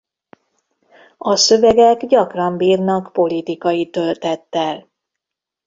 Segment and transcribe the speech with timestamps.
[1.17, 4.89] A szövegek gyakran bírnak politikai töltettel.